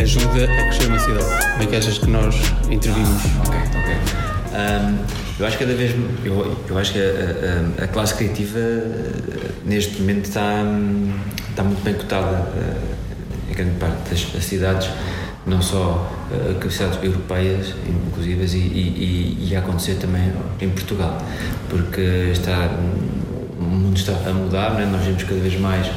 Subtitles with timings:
[0.00, 1.52] ajuda a crescer uma cidade?
[1.52, 2.34] Como é que achas que nós
[2.70, 3.24] intervimos?
[3.46, 3.94] Ok, ok.
[5.38, 6.98] Eu acho que cada vez eu, acho que
[7.82, 8.58] a, classe criativa
[9.64, 10.64] neste momento está,
[11.48, 12.52] está muito bem cotada
[13.48, 14.90] em grande parte das cidades,
[15.46, 21.18] não só uh, cidades europeias, inclusive, e, e, e, a acontecer também em Portugal,
[21.68, 22.70] porque está,
[23.58, 24.86] o mundo está a mudar, é?
[24.86, 25.90] nós vemos cada vez mais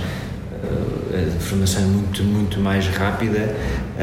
[1.15, 3.55] a formação é muito, muito mais rápida,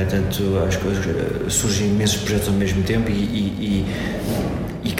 [0.09, 1.05] tanto as coisas,
[1.52, 3.86] surgem imensos projetos ao mesmo tempo e, e,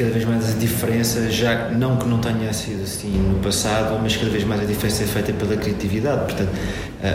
[0.00, 4.16] cada vez mais a diferença, já não que não tenha sido assim no passado, mas
[4.16, 6.24] cada vez mais a diferença é feita pela criatividade.
[6.24, 6.50] Portanto,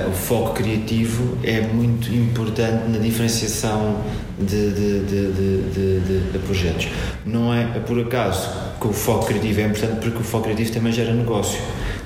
[0.08, 4.02] o foco criativo é muito importante na diferenciação
[4.38, 6.88] de, de, de, de projetos.
[7.26, 10.94] Não é por acaso que o foco criativo é importante, porque o foco criativo também
[10.94, 11.60] gera negócio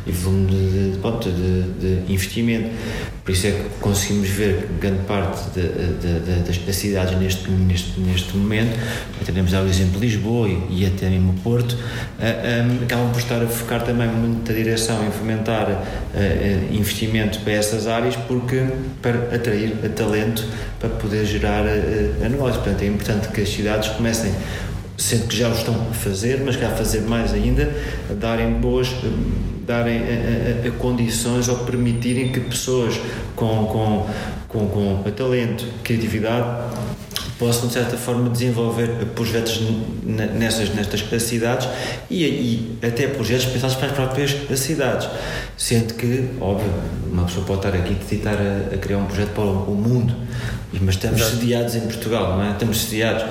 [0.09, 2.69] e volume de, de, de, de, investimento.
[3.23, 8.75] Por isso é que conseguimos ver grande parte das, das, cidades neste, neste, neste momento,
[9.23, 13.83] temos o exemplo Lisboa e, até mesmo Porto, uh, um, acabam por estar a focar
[13.83, 18.65] também muita direção em fomentar uh, investimento para essas áreas, porque
[19.01, 20.43] para atrair talento
[20.79, 22.61] para poder gerar uh, negócio.
[22.61, 24.31] Portanto, é importante que as cidades comecem
[24.99, 27.73] sendo que já o estão a fazer, mas que a fazer mais ainda,
[28.09, 28.89] a darem boas,
[29.65, 32.99] darem a, a, a condições ou permitirem que pessoas
[33.35, 34.07] com, com,
[34.49, 36.75] com, com talento, criatividade,
[37.39, 39.61] possam de certa forma desenvolver projetos
[40.03, 41.67] nessas nestas cidades
[42.09, 45.07] e, e, até projetos pensados para as próprias cidades
[45.57, 46.71] sendo que óbvio
[47.11, 49.75] uma pessoa pode estar aqui e tentar a, a criar um projeto para o, o
[49.75, 50.13] mundo
[50.71, 51.37] mas estamos Exato.
[51.37, 52.51] sediados em Portugal, não é?
[52.51, 53.25] Estamos sediados,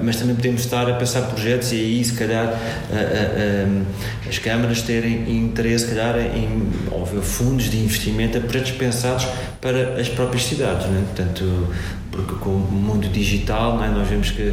[0.00, 4.38] mas também podemos estar a pensar projetos e aí, se calhar, a, a, a, as
[4.38, 9.26] câmaras terem interesse, se calhar, em óbvio, fundos de investimento a projetos pensados
[9.60, 11.02] para as próprias cidades, não é?
[11.02, 11.68] Portanto,
[12.18, 13.88] porque com o mundo digital, é?
[13.88, 14.52] Nós vemos que.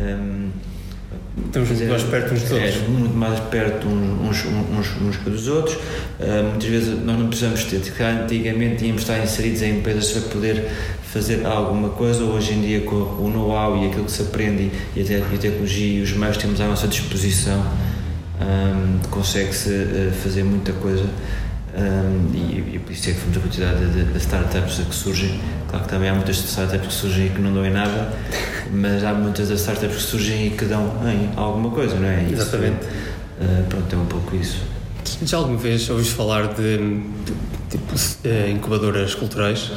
[0.00, 0.50] Um,
[1.46, 2.76] Estamos muito mais perto uns dos é, outros.
[2.76, 5.74] É, muito mais perto uns, uns, uns, dos outros.
[5.74, 7.82] Uh, muitas vezes nós não precisamos ter.
[8.04, 10.70] Antigamente tínhamos de estar inseridos em empresas para poder
[11.02, 12.22] fazer alguma coisa.
[12.22, 16.02] Hoje em dia, com o know-how e aquilo que se aprende e a, tecnologia e
[16.02, 17.64] os meios que temos à nossa disposição,
[18.40, 21.04] um, consegue-se uh, fazer muita coisa.
[21.76, 25.40] Um, e, e, por isso é que fomos a quantidade de, de, startups que surgem.
[25.68, 28.12] Claro que também há muitas startups que surgem e que não dão em nada,
[28.70, 32.22] mas há muitas das startups que surgem e que dão em alguma coisa, não é?
[32.22, 32.86] Isso, Exatamente.
[32.86, 34.58] Uh, pronto, é um pouco isso.
[35.24, 37.32] Já alguma vez ouviste falar de, de
[37.70, 39.72] tipo, uh, incubadoras culturais?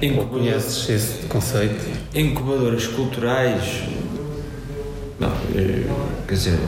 [0.00, 0.38] Incubador...
[0.40, 1.84] Conheces esse conceito?
[2.14, 3.82] Incubadoras culturais.
[5.18, 5.86] Não, eh,
[6.28, 6.58] quer dizer,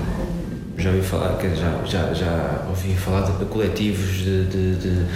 [0.78, 5.06] já ouvi falar, já, já, já ouvi falar de coletivos de, de, de,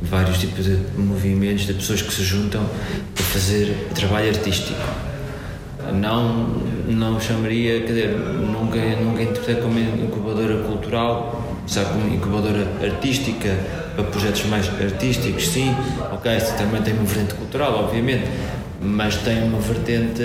[0.00, 2.64] vários tipos de movimentos, de pessoas que se juntam
[3.14, 4.80] para fazer trabalho artístico.
[5.94, 6.46] Não,
[6.88, 13.56] não chamaria, quer dizer, nunca, nunca interpretei como incubadora cultural, sabe, como incubadora artística,
[13.94, 15.74] para projetos mais artísticos, sim,
[16.10, 18.24] ok, também tem uma vertente cultural, obviamente,
[18.80, 20.22] mas tem uma vertente.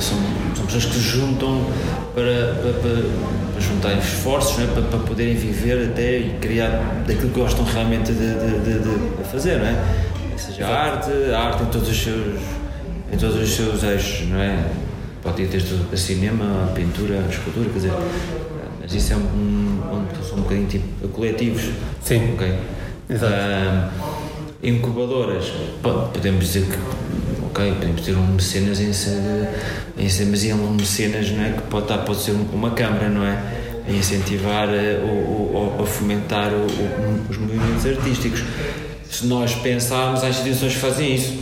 [0.00, 0.18] São,
[0.54, 1.64] são pessoas que se juntam
[2.14, 3.02] para, para, para,
[3.52, 4.66] para juntar esforços é?
[4.66, 9.24] para, para, poderem viver até e criar daquilo que gostam realmente de, de, de, de
[9.30, 9.84] fazer, não é?
[10.36, 12.40] Seja a arte, a arte em todos os seus,
[13.12, 14.64] em todos os seus eixos, não é?
[15.22, 17.92] Pode ir desde o cinema, a pintura, a escultura, quer dizer,
[18.80, 21.70] mas isso é um, um, são um bocadinho tipo coletivos.
[22.02, 22.34] Sim.
[22.34, 22.54] Ok.
[23.08, 23.34] Exato.
[24.62, 25.52] incubadoras,
[25.82, 26.76] podemos dizer que
[27.56, 29.48] ok, podemos ter um mecenas em ser,
[29.96, 33.08] em ser mas é um mecenas não é, que pode, estar, pode ser uma câmara,
[33.08, 33.38] não é?
[33.88, 38.42] A incentivar eh, ou, ou fomentar o, o, os movimentos artísticos.
[39.08, 41.34] Se nós pensarmos, as instituições fazem isso.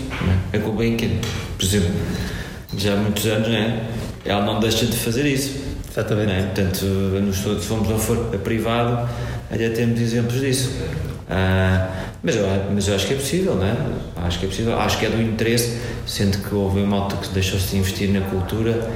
[0.52, 0.56] É?
[0.56, 1.08] A Gulbenkian,
[1.56, 1.90] por exemplo,
[2.76, 3.80] já há muitos anos, não é?
[4.24, 5.52] ela não deixa de fazer isso.
[5.90, 6.32] Exatamente.
[6.32, 6.42] É?
[6.42, 9.08] Portanto, nos todos fomos ao for a privado,
[9.50, 10.70] até temos exemplos disso.
[11.24, 11.90] Uh,
[12.22, 13.76] mas, eu, mas eu acho que é possível, não é?
[14.16, 14.78] Acho que é possível.
[14.78, 18.20] Acho que é do interesse, sendo que houve uma alta que deixou-se de investir na
[18.20, 18.90] cultura,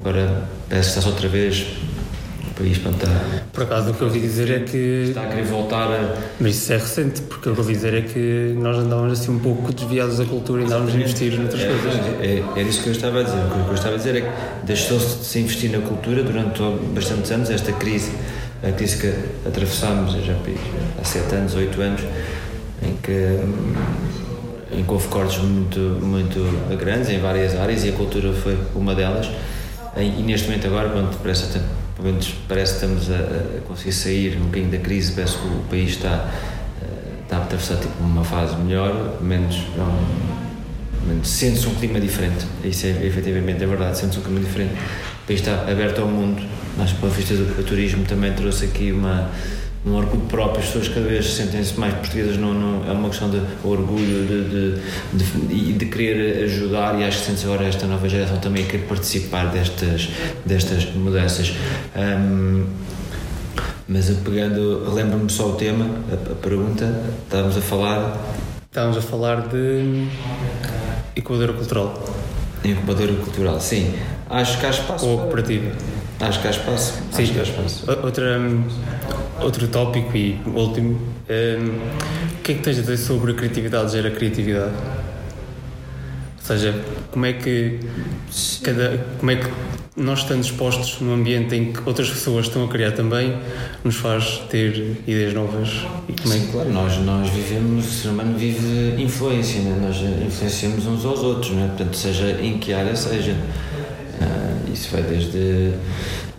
[0.00, 1.66] agora parece que está-se outra vez
[2.62, 3.44] país para estar.
[3.52, 5.06] Por acaso, o que eu ouvi dizer é que.
[5.08, 6.16] Está a querer voltar a.
[6.40, 9.32] Mas isso é recente, porque o que eu ouvi dizer é que nós andávamos assim
[9.32, 11.94] um pouco desviados da cultura e andávamos a investir noutras é, coisas.
[12.20, 13.38] É, é, isso que eu estava a dizer.
[13.38, 16.62] O que eu estava a dizer é que deixou-se de se investir na cultura durante
[16.94, 18.12] bastantes anos, esta crise,
[18.62, 20.36] a crise que atravessámos, já
[21.00, 22.02] há sete anos, oito anos,
[22.82, 23.38] em que
[24.74, 28.94] em que houve cortes muito, muito grandes em várias áreas e a cultura foi uma
[28.94, 29.30] delas.
[29.96, 30.88] E neste momento agora,
[31.22, 31.60] parece,
[32.48, 36.30] parece que estamos a, conseguir sair um bocadinho da crise, parece que o país está,
[37.22, 39.62] está a atravessar tipo, uma fase melhor, menos,
[41.06, 42.46] menos sente-se um clima diferente.
[42.64, 44.72] Isso é efetivamente é verdade, sente-se um clima diferente.
[44.72, 46.42] O país está aberto ao mundo.
[46.78, 49.30] Acho que para a vista do turismo também trouxe aqui uma
[49.84, 53.28] um orgulho próprio, as pessoas cada vez sentem-se mais portuguesas, não, não, é uma questão
[53.28, 54.78] de orgulho de,
[55.12, 58.66] de, de, de querer ajudar e acho que sente agora esta nova geração também a
[58.66, 60.08] querer participar destas,
[60.46, 61.52] destas mudanças.
[61.96, 62.64] Um,
[63.88, 68.18] mas pegando, lembro-me só o tema, a, a, pergunta, estávamos a falar.
[68.70, 70.06] Estávamos a falar de
[71.16, 72.04] incubadora cultural.
[72.64, 73.92] Incubadora cultural, sim.
[74.30, 75.06] Acho que há espaço.
[75.06, 75.72] Ou cooperativa.
[76.22, 76.94] Acho que há espaço.
[77.10, 77.22] Sim.
[77.22, 77.84] Acho que há espaço.
[78.02, 78.40] Outra,
[79.40, 81.00] outro tópico e último.
[81.28, 84.72] Um, o que é que tens a dizer sobre a criatividade gera criatividade?
[86.38, 86.74] Ou seja,
[87.10, 87.80] como é que
[88.62, 89.48] cada, como é que
[89.96, 93.36] nós estando expostos num ambiente em que outras pessoas estão a criar também
[93.84, 95.68] nos faz ter ideias novas
[96.08, 96.38] e como é.
[96.38, 99.78] Sim, claro, nós, nós vivemos, o ser humano vive influência, né?
[99.82, 101.66] nós influenciamos uns aos outros, né?
[101.68, 103.36] portanto, seja em que área seja.
[104.72, 105.74] Isso vai desde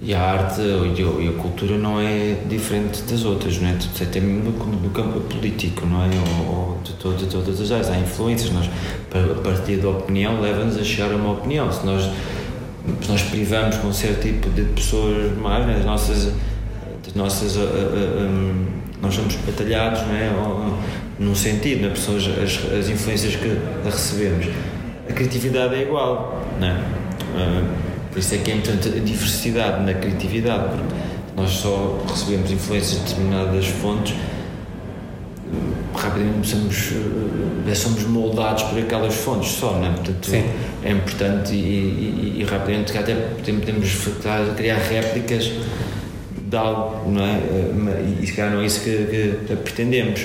[0.05, 3.77] e a arte e a, cultura não é diferente das outras, não é?
[4.01, 6.09] Até mesmo no campo político, não é?
[6.45, 7.89] Ou, de, todo, de, todas as áreas.
[7.89, 8.51] Há influências.
[8.51, 8.69] Nós,
[9.13, 11.71] a partir da opinião, leva-nos a chegar a uma opinião.
[11.71, 15.77] Se nós, se nós privamos com um certo tipo de pessoas mais, né?
[15.79, 16.33] as nossas.
[17.07, 18.65] As nossas uh, uh, um,
[19.01, 20.31] nós somos batalhados, não é?
[20.31, 20.77] Ou,
[21.17, 21.89] num sentido, né?
[21.89, 24.47] pessoas, as, as influências que recebemos.
[25.09, 26.73] A criatividade é igual, não é?
[26.73, 30.93] Uh, por isso é que é importante a diversidade na criatividade, porque
[31.35, 34.15] nós só recebemos influências de determinadas fontes,
[35.95, 36.91] rapidamente somos,
[37.67, 39.89] eh, somos moldados por aquelas fontes só, não é?
[39.89, 40.43] Portanto, Sim.
[40.83, 44.07] é importante e, e, e rapidamente até podemos
[44.55, 45.51] criar réplicas
[46.39, 47.33] de algo, não é?
[47.33, 50.23] Eh, e se calhar não é isso que, que pretendemos.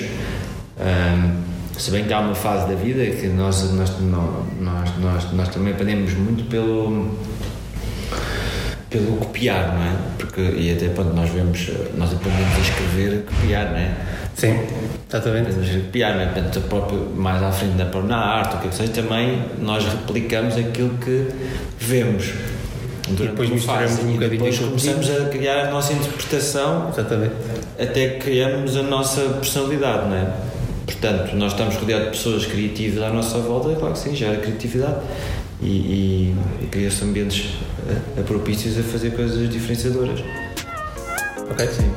[0.79, 1.49] Um,
[1.79, 5.71] se bem que há uma fase da vida que nós, nós, nós, nós, nós também
[5.73, 7.17] aprendemos muito pelo
[8.89, 9.95] pelo copiar, não é?
[10.17, 13.95] Porque, e até quando nós vemos, nós aprendemos a escrever, copiar, não é?
[14.35, 14.59] Sim,
[15.07, 15.49] exatamente.
[15.49, 16.25] Aprendemos a copiar, não é?
[16.25, 20.97] Portanto, próprio, mais à frente na, na arte, o que seja, também nós replicamos aquilo
[20.97, 21.27] que
[21.77, 22.33] vemos.
[23.07, 27.33] Durante e depois misturamos um bocadinho depois começamos a criar a nossa interpretação exatamente.
[27.79, 30.27] até que criamos a nossa personalidade, não é?
[30.85, 34.97] Portanto, nós estamos rodeados de pessoas criativas à nossa volta, claro que sim, gera criatividade
[35.61, 37.53] e, e, e cria-se ambientes
[38.17, 40.19] a, a propícios a fazer coisas diferenciadoras.
[41.49, 41.91] Ok, sim.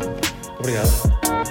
[0.58, 1.41] Obrigado.